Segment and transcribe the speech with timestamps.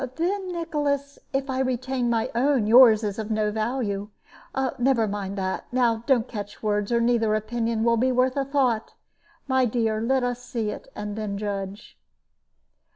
[0.15, 4.09] "Then, Nicholas, if I retain my own, yours is of no value.
[4.79, 5.67] Never mind that.
[5.71, 8.95] Now don't catch words, or neither opinion will be worth a thought.
[9.47, 11.99] My dear, let us see it and then judge."